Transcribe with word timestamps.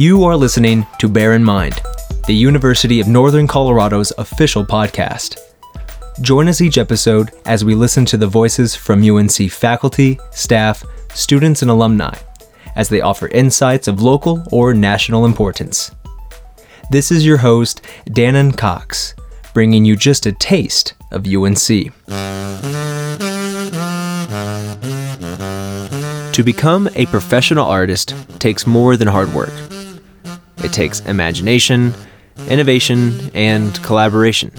You 0.00 0.22
are 0.22 0.36
listening 0.36 0.86
to 1.00 1.08
Bear 1.08 1.32
in 1.32 1.42
Mind, 1.42 1.80
the 2.28 2.32
University 2.32 3.00
of 3.00 3.08
Northern 3.08 3.48
Colorado's 3.48 4.12
official 4.16 4.64
podcast. 4.64 5.38
Join 6.22 6.46
us 6.46 6.60
each 6.60 6.78
episode 6.78 7.32
as 7.46 7.64
we 7.64 7.74
listen 7.74 8.04
to 8.04 8.16
the 8.16 8.28
voices 8.28 8.76
from 8.76 9.02
UNC 9.02 9.50
faculty, 9.50 10.20
staff, 10.30 10.84
students, 11.12 11.62
and 11.62 11.70
alumni 11.72 12.16
as 12.76 12.88
they 12.88 13.00
offer 13.00 13.26
insights 13.26 13.88
of 13.88 14.00
local 14.00 14.46
or 14.52 14.72
national 14.72 15.24
importance. 15.24 15.90
This 16.92 17.10
is 17.10 17.26
your 17.26 17.38
host, 17.38 17.82
Dannon 18.06 18.56
Cox, 18.56 19.16
bringing 19.52 19.84
you 19.84 19.96
just 19.96 20.26
a 20.26 20.32
taste 20.32 20.94
of 21.10 21.26
UNC. 21.26 21.66
To 26.34 26.42
become 26.44 26.88
a 26.94 27.06
professional 27.06 27.66
artist 27.66 28.14
takes 28.38 28.64
more 28.64 28.96
than 28.96 29.08
hard 29.08 29.34
work. 29.34 29.50
It 30.68 30.74
takes 30.74 31.00
imagination, 31.00 31.94
innovation, 32.50 33.30
and 33.32 33.82
collaboration. 33.82 34.52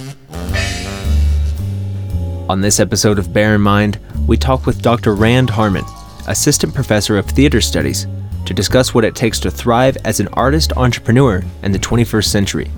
On 2.49 2.61
this 2.61 2.79
episode 2.79 3.19
of 3.19 3.31
Bear 3.31 3.53
in 3.53 3.61
Mind, 3.61 3.99
we 4.27 4.35
talk 4.35 4.65
with 4.65 4.81
Dr. 4.81 5.13
Rand 5.13 5.51
Harmon, 5.51 5.85
Assistant 6.27 6.73
Professor 6.73 7.15
of 7.19 7.27
Theater 7.27 7.61
Studies, 7.61 8.07
to 8.47 8.55
discuss 8.55 8.91
what 8.91 9.05
it 9.05 9.13
takes 9.13 9.39
to 9.41 9.51
thrive 9.51 9.97
as 10.03 10.19
an 10.19 10.29
artist 10.29 10.73
entrepreneur 10.77 11.43
in 11.61 11.73
the 11.73 11.77
21st 11.77 12.25
century. 12.25 12.71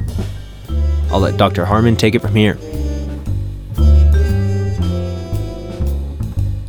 I'll 1.10 1.22
let 1.22 1.38
Dr. 1.38 1.64
Harmon 1.64 1.96
take 1.96 2.16
it 2.16 2.22
from 2.22 2.36
here. 2.36 2.58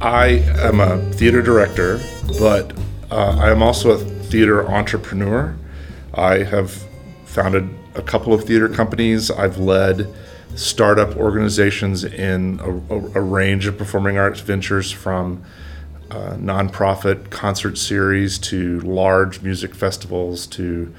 I 0.00 0.44
am 0.60 0.78
a 0.78 1.10
theater 1.14 1.42
director, 1.42 1.98
but 2.38 2.72
uh, 3.10 3.36
I 3.40 3.50
am 3.50 3.64
also 3.64 3.90
a 3.90 3.98
theater 3.98 4.64
entrepreneur. 4.70 5.56
I 6.14 6.42
have 6.44 6.86
founded 7.24 7.68
a 7.94 8.02
couple 8.02 8.32
of 8.32 8.44
theater 8.44 8.68
companies. 8.68 9.30
I've 9.30 9.58
led 9.58 10.12
startup 10.54 11.16
organizations 11.16 12.04
in 12.04 12.60
a, 12.60 12.94
a, 12.94 12.98
a 13.14 13.20
range 13.20 13.66
of 13.66 13.78
performing 13.78 14.18
arts 14.18 14.40
ventures 14.40 14.90
from 14.90 15.42
uh, 16.10 16.34
nonprofit 16.34 17.30
concert 17.30 17.78
series 17.78 18.38
to 18.38 18.80
large 18.80 19.40
music 19.40 19.74
festivals 19.74 20.46
to 20.46 20.92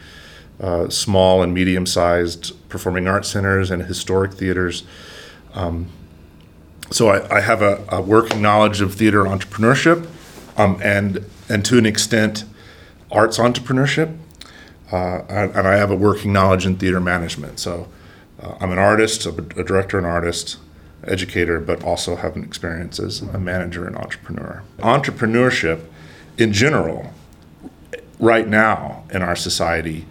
uh, 0.59 0.89
small 0.89 1.43
and 1.43 1.53
medium 1.53 1.85
sized 1.85 2.53
performing 2.69 3.07
arts 3.07 3.29
centers 3.29 3.69
and 3.69 3.83
historic 3.83 4.33
theaters. 4.33 4.83
Um, 5.53 5.87
so 6.89 7.09
I, 7.09 7.37
I 7.37 7.41
have 7.41 7.61
a, 7.61 7.85
a, 7.89 8.01
working 8.01 8.41
knowledge 8.41 8.81
of 8.81 8.95
theater 8.95 9.23
entrepreneurship 9.23 10.07
um, 10.57 10.79
and, 10.83 11.25
and 11.47 11.63
to 11.65 11.77
an 11.77 11.85
extent, 11.85 12.45
arts 13.11 13.37
entrepreneurship 13.37 14.17
uh, 14.93 15.25
and 15.27 15.67
I 15.67 15.75
have 15.75 15.89
a 15.89 15.95
working 15.95 16.31
knowledge 16.31 16.65
in 16.65 16.75
theater 16.77 16.99
management. 16.99 17.59
So 17.59 17.87
uh, 18.41 18.55
I'm 18.59 18.71
an 18.71 18.77
artist, 18.77 19.25
a, 19.25 19.29
a 19.29 19.63
director, 19.63 19.97
and 19.97 20.05
artist, 20.05 20.57
educator, 21.03 21.59
but 21.59 21.83
also 21.83 22.15
have 22.15 22.35
an 22.35 22.43
experience 22.43 22.99
as 22.99 23.21
a 23.21 23.39
manager 23.39 23.87
and 23.87 23.95
entrepreneur. 23.95 24.63
Entrepreneurship, 24.79 25.81
in 26.37 26.53
general, 26.53 27.11
right 28.19 28.47
now 28.47 29.03
in 29.09 29.23
our 29.23 29.35
society, 29.35 30.05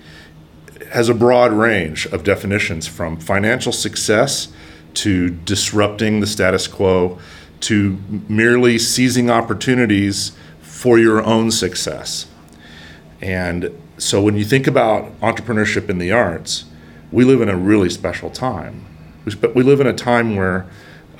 has 0.91 1.09
a 1.09 1.15
broad 1.15 1.53
range 1.53 2.07
of 2.07 2.25
definitions 2.25 2.87
from 2.87 3.17
financial 3.17 3.73
success 3.73 4.49
to 4.95 5.31
disrupting 5.31 6.21
the 6.21 6.27
status 6.27 6.67
quo 6.67 7.19
to 7.61 7.99
merely 8.29 8.79
seizing 8.79 9.31
opportunities 9.31 10.33
for 10.61 10.99
your 10.99 11.23
own 11.23 11.51
success. 11.53 12.27
And 13.21 13.71
so 14.03 14.21
when 14.21 14.37
you 14.37 14.45
think 14.45 14.67
about 14.67 15.19
entrepreneurship 15.21 15.89
in 15.89 15.99
the 15.99 16.11
arts, 16.11 16.65
we 17.13 17.25
live 17.25 17.41
in 17.41 17.49
a 17.49 17.57
really 17.57 17.89
special 17.89 18.31
time. 18.31 18.85
But 19.41 19.55
we 19.55 19.63
live 19.63 19.81
in 19.81 19.87
a 19.87 19.93
time 19.93 20.35
where, 20.35 20.67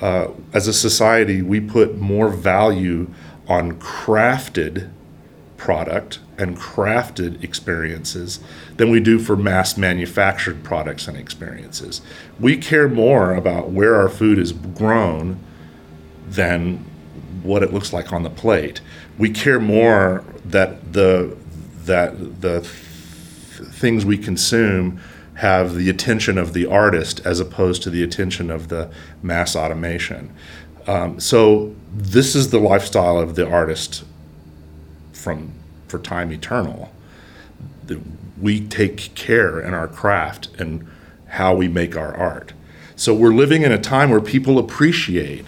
uh, 0.01 0.27
as 0.51 0.67
a 0.67 0.73
society, 0.73 1.41
we 1.41 1.61
put 1.61 1.97
more 1.97 2.27
value 2.27 3.09
on 3.47 3.79
crafted 3.79 4.91
product 5.55 6.19
and 6.37 6.57
crafted 6.57 7.41
experiences 7.41 8.41
than 8.75 8.91
we 8.91 8.99
do 8.99 9.17
for 9.17 9.37
mass 9.37 9.77
manufactured 9.77 10.61
products 10.61 11.07
and 11.07 11.15
experiences. 11.15 12.01
We 12.37 12.57
care 12.57 12.89
more 12.89 13.33
about 13.33 13.69
where 13.69 13.95
our 13.95 14.09
food 14.09 14.37
is 14.37 14.51
grown 14.51 15.39
than 16.27 16.79
what 17.43 17.63
it 17.63 17.71
looks 17.71 17.93
like 17.93 18.11
on 18.11 18.23
the 18.23 18.29
plate. 18.29 18.81
We 19.17 19.29
care 19.29 19.59
more 19.59 20.25
that 20.43 20.91
the 20.91 21.37
that 21.85 22.41
the 22.41 22.61
th- 22.61 23.69
things 23.71 24.05
we 24.05 24.17
consume 24.17 24.99
have 25.35 25.75
the 25.75 25.89
attention 25.89 26.37
of 26.37 26.53
the 26.53 26.65
artist 26.65 27.19
as 27.25 27.39
opposed 27.39 27.81
to 27.83 27.89
the 27.89 28.03
attention 28.03 28.51
of 28.51 28.67
the 28.67 28.89
mass 29.21 29.55
automation. 29.55 30.33
Um, 30.87 31.19
so 31.19 31.73
this 31.93 32.35
is 32.35 32.49
the 32.49 32.59
lifestyle 32.59 33.17
of 33.17 33.35
the 33.35 33.47
artist 33.47 34.03
from 35.11 35.53
for 35.87 35.99
time 35.99 36.31
eternal. 36.31 36.91
The, 37.85 38.01
we 38.41 38.67
take 38.67 39.13
care 39.15 39.59
in 39.59 39.73
our 39.73 39.87
craft 39.87 40.49
and 40.59 40.87
how 41.27 41.55
we 41.55 41.67
make 41.67 41.95
our 41.95 42.15
art. 42.15 42.53
So 42.95 43.13
we're 43.13 43.33
living 43.33 43.63
in 43.63 43.71
a 43.71 43.79
time 43.79 44.09
where 44.09 44.21
people 44.21 44.59
appreciate 44.59 45.45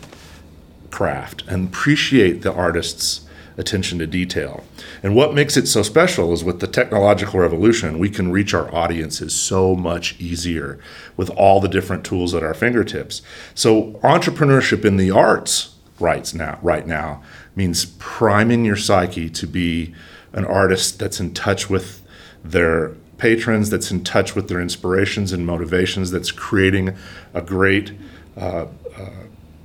craft 0.91 1.43
and 1.47 1.67
appreciate 1.67 2.41
the 2.41 2.53
artist's 2.53 3.24
attention 3.57 3.99
to 3.99 4.07
detail. 4.07 4.63
And 5.01 5.15
what 5.15 5.33
makes 5.33 5.55
it 5.57 5.67
so 5.67 5.81
special 5.83 6.33
is 6.33 6.43
with 6.43 6.59
the 6.59 6.67
technological 6.67 7.39
revolution, 7.39 7.99
we 7.99 8.09
can 8.09 8.31
reach 8.31 8.53
our 8.53 8.73
audiences 8.73 9.33
so 9.33 9.75
much 9.75 10.19
easier 10.19 10.79
with 11.15 11.29
all 11.31 11.59
the 11.59 11.69
different 11.69 12.03
tools 12.03 12.33
at 12.33 12.43
our 12.43 12.53
fingertips. 12.53 13.21
So 13.53 13.93
entrepreneurship 14.03 14.83
in 14.83 14.97
the 14.97 15.11
arts 15.11 15.75
right 15.99 16.33
now, 16.33 16.59
right 16.61 16.85
now 16.85 17.23
means 17.55 17.85
priming 17.97 18.65
your 18.65 18.75
psyche 18.75 19.29
to 19.29 19.47
be 19.47 19.95
an 20.33 20.45
artist 20.45 20.99
that's 20.99 21.19
in 21.19 21.33
touch 21.33 21.69
with 21.69 22.01
their 22.43 22.89
patrons, 23.17 23.69
that's 23.69 23.91
in 23.91 24.03
touch 24.03 24.35
with 24.35 24.49
their 24.49 24.59
inspirations 24.59 25.31
and 25.31 25.45
motivations, 25.45 26.11
that's 26.11 26.31
creating 26.31 26.95
a 27.33 27.41
great, 27.41 27.93
uh, 28.35 28.65
uh, 28.97 29.09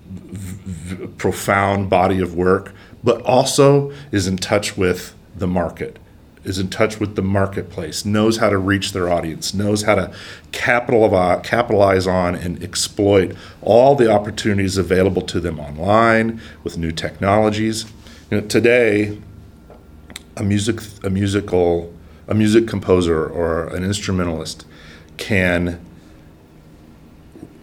v- 0.08 0.94
v- 0.94 1.06
profound 1.18 1.90
body 1.90 2.20
of 2.20 2.36
work 2.36 2.72
but 3.02 3.22
also 3.22 3.92
is 4.12 4.26
in 4.26 4.36
touch 4.36 4.76
with 4.76 5.14
the 5.36 5.46
market, 5.46 5.98
is 6.44 6.58
in 6.58 6.68
touch 6.68 7.00
with 7.00 7.16
the 7.16 7.22
marketplace, 7.22 8.04
knows 8.04 8.38
how 8.38 8.48
to 8.48 8.58
reach 8.58 8.92
their 8.92 9.10
audience, 9.10 9.54
knows 9.54 9.82
how 9.82 9.94
to 9.94 10.12
capitalize 10.52 12.06
on 12.06 12.34
and 12.34 12.62
exploit 12.62 13.34
all 13.62 13.94
the 13.94 14.10
opportunities 14.10 14.76
available 14.76 15.22
to 15.22 15.40
them 15.40 15.58
online 15.58 16.40
with 16.64 16.76
new 16.76 16.92
technologies. 16.92 17.84
You 18.30 18.40
know, 18.40 18.46
today, 18.46 19.18
a 20.36 20.42
music 20.42 20.80
a 21.02 21.10
musical 21.10 21.92
a 22.28 22.34
music 22.34 22.68
composer 22.68 23.26
or 23.26 23.66
an 23.74 23.82
instrumentalist 23.82 24.64
can 25.16 25.84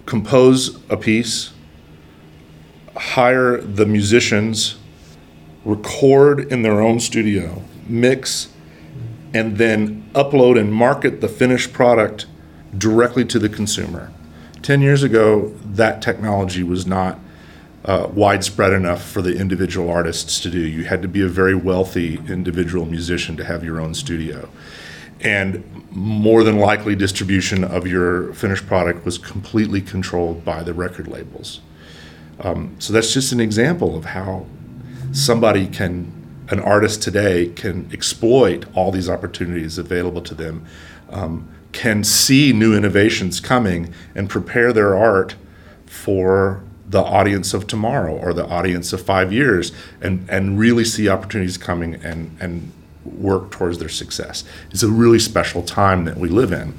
compose 0.05 0.77
a 0.89 0.97
piece, 0.97 1.51
hire 2.95 3.61
the 3.61 3.85
musicians 3.85 4.77
record 5.67 6.51
in 6.51 6.61
their 6.61 6.81
own 6.81 6.99
studio, 6.99 7.61
mix, 7.87 8.47
and 9.33 9.57
then 9.57 10.09
upload 10.13 10.57
and 10.57 10.73
market 10.73 11.19
the 11.19 11.27
finished 11.27 11.73
product 11.73 12.25
directly 12.77 13.25
to 13.25 13.37
the 13.37 13.49
consumer. 13.49 14.11
10 14.61 14.81
years 14.81 15.03
ago, 15.03 15.53
that 15.65 16.01
technology 16.01 16.63
was 16.63 16.87
not 16.87 17.19
uh, 17.83 18.07
widespread 18.13 18.73
enough 18.73 19.03
for 19.03 19.21
the 19.21 19.37
individual 19.37 19.89
artists 19.89 20.39
to 20.39 20.49
do. 20.49 20.59
You 20.59 20.85
had 20.85 21.01
to 21.01 21.07
be 21.07 21.21
a 21.21 21.27
very 21.27 21.55
wealthy 21.55 22.15
individual 22.27 22.85
musician 22.85 23.35
to 23.37 23.43
have 23.43 23.63
your 23.63 23.79
own 23.79 23.93
studio. 23.93 24.49
And 25.19 25.63
more 25.91 26.43
than 26.43 26.59
likely, 26.59 26.95
distribution 26.95 27.63
of 27.63 27.87
your 27.87 28.33
finished 28.33 28.67
product 28.67 29.03
was 29.03 29.17
completely 29.17 29.81
controlled 29.81 30.45
by 30.45 30.63
the 30.63 30.73
record 30.73 31.07
labels. 31.07 31.59
Um, 32.39 32.75
so 32.79 32.93
that's 32.93 33.13
just 33.13 33.31
an 33.31 33.39
example 33.39 33.97
of 33.97 34.05
how 34.05 34.45
somebody 35.11 35.67
can 35.67 36.13
an 36.49 36.59
artist 36.59 37.03
today 37.03 37.47
can 37.47 37.89
exploit 37.91 38.65
all 38.73 38.91
these 38.91 39.09
opportunities 39.09 39.77
available 39.77 40.21
to 40.21 40.33
them 40.33 40.65
um, 41.09 41.49
can 41.71 42.03
see 42.03 42.53
new 42.53 42.75
innovations 42.75 43.39
coming 43.39 43.93
and 44.15 44.29
prepare 44.29 44.71
their 44.71 44.95
art 44.95 45.35
for 45.85 46.63
the 46.87 47.01
audience 47.01 47.53
of 47.53 47.67
tomorrow 47.67 48.15
or 48.15 48.33
the 48.33 48.47
audience 48.47 48.93
of 48.93 49.01
five 49.01 49.33
years 49.33 49.73
and, 50.01 50.25
and 50.29 50.57
really 50.57 50.85
see 50.85 51.09
opportunities 51.09 51.57
coming 51.57 51.95
and, 51.95 52.35
and 52.39 52.71
work 53.03 53.51
towards 53.51 53.77
their 53.77 53.89
success. 53.89 54.43
It's 54.71 54.83
a 54.83 54.89
really 54.89 55.19
special 55.19 55.63
time 55.63 56.05
that 56.05 56.17
we 56.17 56.29
live 56.29 56.53
in. 56.53 56.77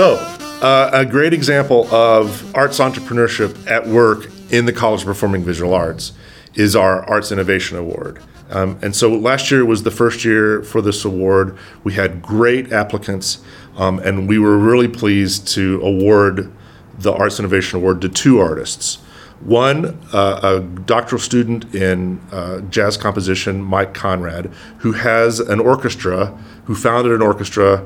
So, 0.00 0.16
Uh, 0.62 0.90
a 0.94 1.04
great 1.04 1.34
example 1.34 1.86
of 1.94 2.56
arts 2.56 2.78
entrepreneurship 2.78 3.70
at 3.70 3.86
work 3.86 4.30
in 4.50 4.64
the 4.64 4.72
College 4.72 5.00
of 5.00 5.06
Performing 5.06 5.42
Visual 5.42 5.74
Arts 5.74 6.12
is 6.54 6.74
our 6.74 7.02
Arts 7.04 7.30
Innovation 7.32 7.76
Award. 7.76 8.18
Um, 8.50 8.78
and 8.80 8.96
so 8.96 9.12
last 9.14 9.50
year 9.50 9.62
was 9.66 9.82
the 9.82 9.90
first 9.90 10.24
year 10.24 10.62
for 10.62 10.80
this 10.80 11.04
award. 11.04 11.54
We 11.84 11.92
had 11.94 12.22
great 12.22 12.72
applicants, 12.72 13.40
um, 13.76 13.98
and 13.98 14.26
we 14.26 14.38
were 14.38 14.56
really 14.56 14.88
pleased 14.88 15.48
to 15.48 15.80
award 15.82 16.50
the 16.98 17.12
Arts 17.12 17.38
Innovation 17.38 17.78
Award 17.78 18.00
to 18.00 18.08
two 18.08 18.38
artists. 18.38 18.98
One, 19.40 19.98
uh, 20.14 20.40
a 20.42 20.60
doctoral 20.60 21.20
student 21.20 21.74
in 21.74 22.20
uh, 22.32 22.60
jazz 22.70 22.96
composition, 22.96 23.62
Mike 23.62 23.92
Conrad, 23.92 24.50
who 24.78 24.92
has 24.92 25.40
an 25.40 25.60
orchestra, 25.60 26.38
who 26.64 26.74
founded 26.74 27.12
an 27.12 27.22
orchestra 27.22 27.82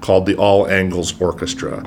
called 0.00 0.26
the 0.26 0.36
All 0.36 0.68
Angles 0.68 1.18
Orchestra. 1.20 1.82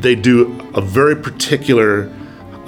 They 0.00 0.14
do 0.14 0.56
a 0.74 0.80
very 0.80 1.16
particular 1.16 2.12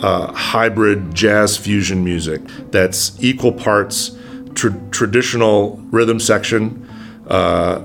uh, 0.03 0.33
hybrid 0.33 1.15
jazz 1.15 1.57
fusion 1.57 2.03
music 2.03 2.41
that's 2.71 3.23
equal 3.23 3.53
parts 3.53 4.17
tra- 4.55 4.81
traditional 4.91 5.77
rhythm 5.91 6.19
section, 6.19 6.89
uh, 7.29 7.79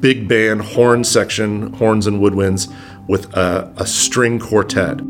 big 0.00 0.28
band 0.28 0.62
horn 0.62 1.02
section, 1.04 1.72
horns 1.74 2.06
and 2.06 2.20
woodwinds, 2.20 2.72
with 3.08 3.34
a, 3.36 3.72
a 3.76 3.86
string 3.86 4.38
quartet. 4.38 5.00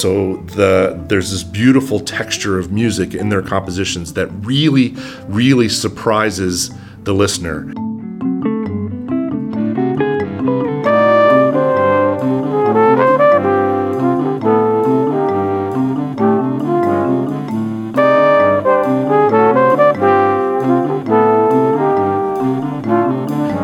So 0.00 0.36
the 0.36 0.98
there's 1.08 1.30
this 1.30 1.42
beautiful 1.42 2.00
texture 2.00 2.58
of 2.58 2.72
music 2.72 3.12
in 3.12 3.28
their 3.28 3.42
compositions 3.42 4.14
that 4.14 4.28
really, 4.28 4.96
really 5.26 5.68
surprises 5.68 6.70
the 7.04 7.12
listener. 7.12 7.70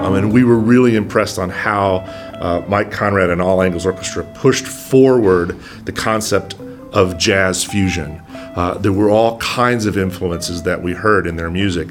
Um, 0.02 0.14
and 0.14 0.34
we 0.34 0.44
were 0.44 0.58
really 0.58 0.96
impressed 0.96 1.38
on 1.38 1.48
how 1.48 2.00
uh, 2.40 2.62
Mike 2.68 2.90
Conrad 2.90 3.30
and 3.30 3.40
All 3.40 3.62
Angles 3.62 3.86
Orchestra 3.86 4.24
pushed 4.34 4.66
forward 4.66 5.58
the 5.84 5.92
concept 5.92 6.54
of 6.92 7.18
jazz 7.18 7.64
fusion. 7.64 8.22
Uh, 8.56 8.78
there 8.78 8.92
were 8.92 9.10
all 9.10 9.36
kinds 9.38 9.84
of 9.84 9.98
influences 9.98 10.62
that 10.62 10.82
we 10.82 10.92
heard 10.92 11.26
in 11.26 11.36
their 11.36 11.50
music. 11.50 11.88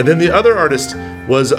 And 0.00 0.08
then 0.08 0.16
the 0.16 0.34
other 0.34 0.56
artist 0.56 0.96
was 1.28 1.52
uh, 1.52 1.58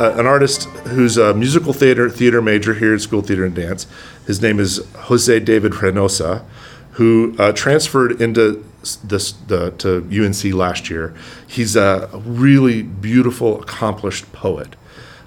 uh, 0.00 0.18
an 0.18 0.24
artist 0.24 0.64
who's 0.88 1.18
a 1.18 1.34
musical 1.34 1.74
theater 1.74 2.08
theater 2.08 2.40
major 2.40 2.72
here 2.72 2.94
at 2.94 3.02
School 3.02 3.20
Theater 3.20 3.44
and 3.44 3.54
Dance. 3.54 3.86
His 4.26 4.40
name 4.40 4.58
is 4.58 4.82
Jose 4.94 5.38
David 5.40 5.72
Reynosa, 5.72 6.46
who 6.92 7.36
uh, 7.38 7.52
transferred 7.52 8.22
into 8.22 8.64
this 9.04 9.32
the, 9.32 9.72
to 9.72 9.98
UNC 10.10 10.54
last 10.54 10.88
year. 10.88 11.14
He's 11.46 11.76
a 11.76 12.08
really 12.14 12.80
beautiful, 12.80 13.60
accomplished 13.60 14.32
poet, 14.32 14.74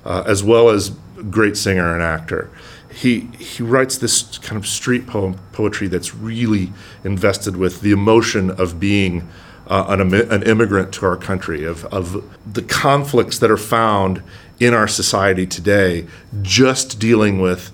uh, 0.03 0.23
as 0.25 0.43
well 0.43 0.69
as 0.69 0.89
great 1.29 1.55
singer 1.55 1.93
and 1.93 2.01
actor. 2.01 2.49
He 2.91 3.29
he 3.37 3.61
writes 3.61 3.99
this 3.99 4.39
kind 4.39 4.57
of 4.57 4.65
street 4.65 5.05
poem 5.05 5.35
poetry 5.51 5.87
that's 5.87 6.15
really 6.15 6.73
invested 7.03 7.55
with 7.55 7.81
the 7.81 7.91
emotion 7.91 8.49
of 8.49 8.79
being 8.79 9.29
uh, 9.71 9.85
an, 9.87 10.13
an, 10.13 10.43
immigrant 10.43 10.91
to 10.91 11.05
our 11.05 11.15
country, 11.15 11.63
of, 11.63 11.85
of 11.85 12.29
the 12.53 12.61
conflicts 12.61 13.39
that 13.39 13.49
are 13.49 13.55
found 13.55 14.21
in 14.59 14.73
our 14.73 14.87
society 14.87 15.47
today, 15.47 16.05
just 16.41 16.99
dealing 16.99 17.39
with 17.39 17.71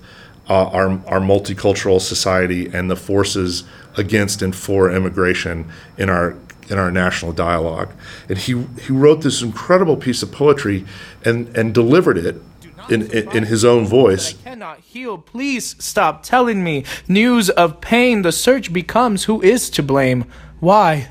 uh, 0.48 0.68
our, 0.68 0.90
our 1.08 1.18
multicultural 1.18 2.00
society 2.00 2.68
and 2.68 2.88
the 2.88 2.94
forces 2.94 3.64
against 3.96 4.42
and 4.42 4.54
for 4.54 4.90
immigration 4.92 5.68
in 5.98 6.08
our 6.08 6.36
in 6.70 6.78
our 6.78 6.90
national 6.92 7.32
dialogue. 7.32 7.92
And 8.28 8.38
he 8.38 8.64
he 8.80 8.92
wrote 8.92 9.22
this 9.22 9.42
incredible 9.42 9.96
piece 9.96 10.22
of 10.22 10.30
poetry 10.30 10.86
and 11.24 11.48
and 11.56 11.74
delivered 11.74 12.16
it 12.16 12.40
in, 12.88 13.10
in, 13.10 13.36
in, 13.36 13.44
his 13.44 13.64
own 13.64 13.86
voice. 13.86 14.34
I 14.34 14.50
cannot 14.50 14.80
heal. 14.80 15.18
Please 15.18 15.76
stop 15.82 16.22
telling 16.22 16.62
me 16.62 16.84
news 17.08 17.50
of 17.50 17.80
pain. 17.80 18.22
The 18.22 18.32
search 18.32 18.72
becomes 18.72 19.24
who 19.24 19.42
is 19.42 19.68
to 19.70 19.82
blame. 19.82 20.24
Why? 20.60 21.08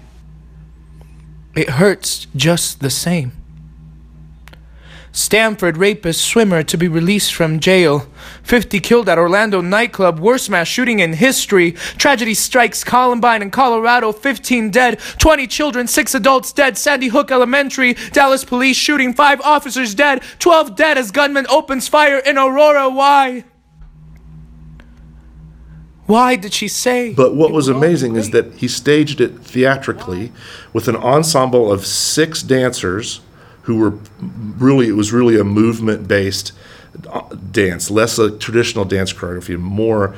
It 1.57 1.71
hurts 1.71 2.27
just 2.35 2.81
the 2.81 2.91
same. 2.91 3.31
Stanford 5.11 5.75
rapist 5.77 6.23
swimmer 6.23 6.61
to 6.61 6.77
be 6.77 6.87
released 6.87 7.33
from 7.33 7.59
jail. 7.59 8.05
50 8.43 8.79
killed 8.79 9.09
at 9.09 9.17
Orlando 9.17 9.61
nightclub, 9.61 10.19
worst 10.19 10.51
mass 10.51 10.67
shooting 10.67 10.99
in 10.99 11.13
history. 11.13 11.71
Tragedy 11.97 12.35
strikes 12.35 12.83
Columbine 12.83 13.41
in 13.41 13.49
Colorado, 13.49 14.11
15 14.11 14.69
dead, 14.69 14.99
20 15.17 15.47
children, 15.47 15.87
6 15.87 16.13
adults 16.13 16.53
dead. 16.53 16.77
Sandy 16.77 17.07
Hook 17.07 17.31
Elementary, 17.31 17.95
Dallas 18.11 18.45
police 18.45 18.77
shooting 18.77 19.11
5 19.11 19.41
officers 19.41 19.95
dead, 19.95 20.21
12 20.37 20.75
dead 20.75 20.99
as 20.99 21.09
gunman 21.09 21.47
opens 21.49 21.87
fire 21.87 22.19
in 22.19 22.37
Aurora. 22.37 22.87
Why? 22.87 23.45
Why 26.07 26.37
did 26.37 26.53
she 26.53 26.69
say? 26.69 27.13
But 27.13 27.35
what 27.35 27.51
was 27.51 27.67
amazing 27.67 28.15
is 28.15 28.31
that 28.31 28.53
he 28.55 28.67
staged 28.67 29.19
it 29.21 29.39
theatrically 29.41 30.31
with 30.73 30.87
an 30.87 30.95
ensemble 30.95 31.71
of 31.71 31.85
six 31.85 32.41
dancers 32.41 33.19
who 33.63 33.75
were 33.77 33.99
really, 34.57 34.87
it 34.87 34.93
was 34.93 35.11
really 35.11 35.37
a 35.37 35.43
movement 35.43 36.07
based 36.07 36.53
uh, 37.11 37.21
dance, 37.51 37.91
less 37.91 38.17
a 38.17 38.31
traditional 38.31 38.85
dance 38.85 39.11
choreography, 39.11 39.59
more 39.59 40.15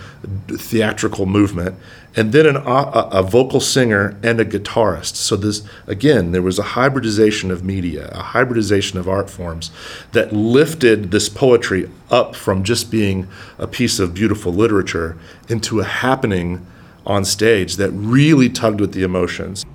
theatrical 0.48 1.26
movement, 1.26 1.76
and 2.16 2.32
then 2.32 2.46
an, 2.46 2.56
a, 2.58 3.10
a, 3.12 3.24
vocal 3.24 3.60
singer 3.60 4.18
and 4.24 4.40
a 4.40 4.46
guitarist. 4.46 5.16
So 5.16 5.36
this 5.36 5.62
again, 5.86 6.32
there 6.32 6.42
was 6.42 6.58
a 6.58 6.64
hybridization 6.64 7.52
of 7.52 7.64
media, 7.64 8.10
a 8.12 8.24
hybridization 8.24 8.98
of 8.98 9.08
art 9.08 9.30
forms 9.30 9.72
that 10.12 10.34
lifted 10.34 11.12
this 11.12 11.30
poetry 11.30 11.90
up 12.10 12.36
from 12.36 12.64
just 12.64 12.90
being 12.90 13.28
a 13.58 13.68
piece 13.68 14.00
of 14.00 14.14
beautiful 14.14 14.52
literature 14.52 15.18
into 15.48 15.80
a 15.80 15.84
happening 15.84 16.66
on 17.06 17.26
stage 17.26 17.76
that 17.78 17.92
really 17.92 18.50
tugged 18.50 18.82
with 18.82 18.94
the 18.94 19.04
emotions. 19.04 19.66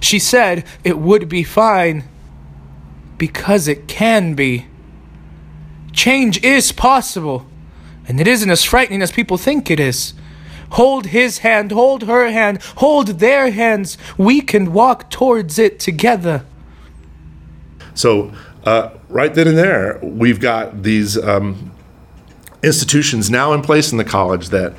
She 0.00 0.18
said 0.18 0.64
it 0.84 0.98
would 0.98 1.28
be 1.28 1.42
fine 1.42 2.04
because 3.16 3.68
it 3.68 3.88
can 3.88 4.34
be. 4.34 4.66
Change 5.92 6.42
is 6.44 6.70
possible, 6.70 7.46
and 8.06 8.20
it 8.20 8.28
isn't 8.28 8.50
as 8.50 8.62
frightening 8.62 9.02
as 9.02 9.10
people 9.10 9.36
think 9.36 9.70
it 9.70 9.80
is. 9.80 10.14
Hold 10.70 11.06
his 11.06 11.38
hand, 11.38 11.72
hold 11.72 12.02
her 12.04 12.30
hand, 12.30 12.62
hold 12.76 13.20
their 13.20 13.50
hands. 13.50 13.96
We 14.16 14.40
can 14.40 14.72
walk 14.72 15.10
towards 15.10 15.58
it 15.58 15.80
together. 15.80 16.44
So, 17.94 18.32
uh, 18.64 18.90
right 19.08 19.34
then 19.34 19.48
and 19.48 19.58
there, 19.58 19.98
we've 20.02 20.40
got 20.40 20.82
these 20.82 21.16
um, 21.16 21.72
institutions 22.62 23.30
now 23.30 23.52
in 23.52 23.62
place 23.62 23.92
in 23.92 23.98
the 23.98 24.04
college 24.04 24.50
that 24.50 24.74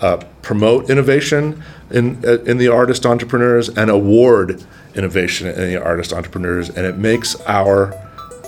uh, 0.00 0.18
promote 0.42 0.90
innovation 0.90 1.62
in, 1.90 2.24
uh, 2.24 2.38
in 2.44 2.58
the 2.58 2.68
artist 2.68 3.06
entrepreneurs 3.06 3.68
and 3.68 3.90
award 3.90 4.64
innovation 4.94 5.48
in 5.48 5.70
the 5.70 5.82
artist 5.82 6.12
entrepreneurs, 6.12 6.68
and 6.68 6.86
it 6.86 6.96
makes 6.96 7.40
our 7.42 7.92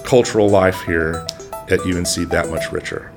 cultural 0.05 0.49
life 0.49 0.83
here 0.83 1.27
at 1.69 1.81
UNC 1.81 2.29
that 2.31 2.49
much 2.51 2.71
richer. 2.73 3.13